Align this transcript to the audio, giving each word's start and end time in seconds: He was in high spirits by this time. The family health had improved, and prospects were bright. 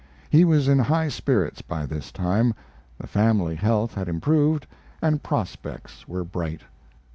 He 0.31 0.43
was 0.45 0.67
in 0.67 0.79
high 0.79 1.09
spirits 1.09 1.61
by 1.61 1.85
this 1.85 2.11
time. 2.11 2.55
The 2.97 3.05
family 3.05 3.53
health 3.53 3.93
had 3.93 4.09
improved, 4.09 4.65
and 4.99 5.21
prospects 5.21 6.07
were 6.07 6.23
bright. 6.23 6.61